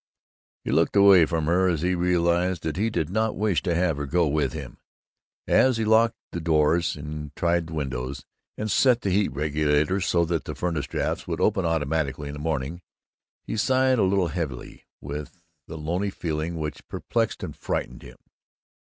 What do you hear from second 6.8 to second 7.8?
and tried